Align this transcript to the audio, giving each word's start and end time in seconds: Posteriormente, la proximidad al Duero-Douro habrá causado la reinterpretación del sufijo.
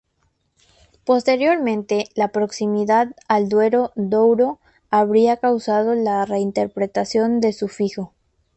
Posteriormente, 1.05 2.05
la 2.15 2.29
proximidad 2.29 3.09
al 3.27 3.49
Duero-Douro 3.49 4.57
habrá 4.89 5.37
causado 5.37 5.93
la 5.93 6.25
reinterpretación 6.25 7.39
del 7.39 7.53
sufijo. 7.53 8.11